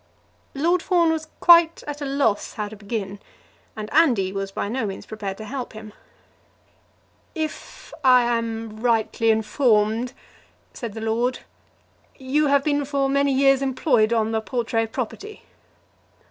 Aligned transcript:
Lord 0.55 0.81
Fawn 0.81 1.11
was 1.11 1.27
quite 1.39 1.83
at 1.85 2.01
a 2.01 2.05
loss 2.05 2.53
how 2.53 2.67
to 2.69 2.75
begin, 2.75 3.19
and 3.75 3.87
Andy 3.93 4.33
was 4.33 4.51
by 4.51 4.67
no 4.67 4.83
means 4.87 5.05
prepared 5.05 5.37
to 5.37 5.45
help 5.45 5.73
him. 5.73 5.93
"If 7.35 7.93
I 8.03 8.23
am 8.23 8.79
rightly 8.79 9.29
informed," 9.29 10.13
said 10.73 10.93
the 10.93 11.01
lord, 11.01 11.41
"you 12.17 12.47
have 12.47 12.63
been 12.63 12.83
for 12.83 13.09
many 13.09 13.31
years 13.31 13.61
employed 13.61 14.11
on 14.11 14.31
the 14.31 14.41
Portray 14.41 14.87
property?" 14.87 15.43